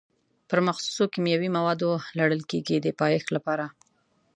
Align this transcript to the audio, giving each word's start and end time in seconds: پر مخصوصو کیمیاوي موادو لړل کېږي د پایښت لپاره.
پر 0.49 0.59
مخصوصو 0.67 1.03
کیمیاوي 1.13 1.49
موادو 1.57 1.91
لړل 2.19 2.41
کېږي 2.51 2.77
د 2.81 2.87
پایښت 3.01 3.27
لپاره. 3.35 3.65